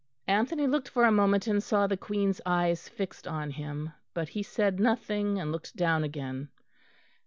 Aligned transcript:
Anthony 0.25 0.65
looked 0.65 0.89
for 0.89 1.03
a 1.05 1.11
moment 1.11 1.45
and 1.45 1.61
saw 1.61 1.85
the 1.85 1.95
Queen's 1.95 2.41
eyes 2.43 2.89
fixed 2.89 3.27
on 3.27 3.51
him; 3.51 3.93
but 4.15 4.29
he 4.29 4.41
said 4.41 4.79
nothing, 4.79 5.39
and 5.39 5.51
looked 5.51 5.75
down 5.75 6.03
again. 6.03 6.49